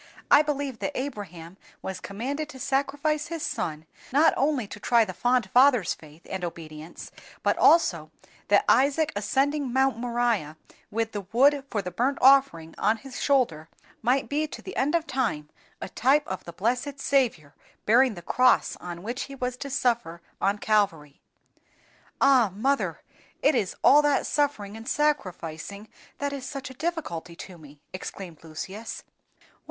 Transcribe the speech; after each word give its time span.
I 0.31 0.41
believe 0.41 0.79
that 0.79 0.93
Abraham 0.97 1.57
was 1.83 1.99
commanded 1.99 2.49
to 2.49 2.59
sacrifice 2.59 3.27
his 3.27 3.43
son 3.45 3.85
not 4.11 4.33
only 4.35 4.65
to 4.65 4.79
try 4.79 5.05
the 5.05 5.13
fond 5.13 5.51
father's 5.51 5.93
faith 5.93 6.25
and 6.27 6.43
obedience, 6.43 7.11
but 7.43 7.55
also 7.59 8.09
that 8.47 8.65
Isaac 8.67 9.11
ascending 9.15 9.71
Mount 9.71 9.99
Moriah 9.99 10.57
with 10.89 11.11
the 11.11 11.27
wood 11.31 11.63
for 11.69 11.83
the 11.83 11.91
burnt 11.91 12.17
offering 12.19 12.73
on 12.79 12.97
his 12.97 13.21
shoulder, 13.21 13.69
might 14.01 14.27
be 14.27 14.47
to 14.47 14.63
the 14.63 14.75
end 14.75 14.95
of 14.95 15.05
time 15.05 15.51
a 15.79 15.87
type 15.87 16.25
of 16.27 16.45
the 16.45 16.53
blessed 16.53 16.99
Saviour 16.99 17.53
bearing 17.85 18.15
the 18.15 18.23
cross 18.23 18.75
on 18.77 19.03
which 19.03 19.25
He 19.25 19.35
was 19.35 19.55
to 19.57 19.69
suffer 19.69 20.19
on 20.41 20.57
Calvary." 20.57 21.21
"Ah! 22.19 22.51
mother, 22.55 23.03
it 23.43 23.53
is 23.53 23.75
all 23.83 24.01
that 24.01 24.25
suffering 24.25 24.75
and 24.75 24.87
sacrificing 24.89 25.89
that 26.17 26.33
is 26.33 26.43
such 26.43 26.71
a 26.71 26.73
difficulty 26.73 27.35
to 27.35 27.59
me!" 27.59 27.81
exclaimed 27.93 28.43
Lucius. 28.43 29.03